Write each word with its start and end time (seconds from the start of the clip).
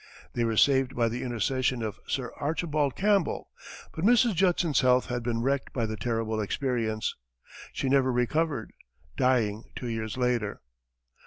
They 0.33 0.43
were 0.45 0.57
saved 0.57 0.95
by 0.95 1.09
the 1.09 1.21
intercession 1.21 1.83
of 1.83 1.99
Sir 2.07 2.33
Archibald 2.37 2.95
Campbell, 2.95 3.51
but 3.93 4.03
Mrs. 4.03 4.33
Judson's 4.33 4.79
health 4.79 5.09
had 5.09 5.21
been 5.21 5.43
wrecked 5.43 5.73
by 5.73 5.85
the 5.85 5.95
terrible 5.95 6.41
experience. 6.41 7.15
She 7.71 7.87
never 7.87 8.11
recovered, 8.11 8.73
dying 9.15 9.63
two 9.75 9.89
years 9.89 10.17
later. 10.17 10.63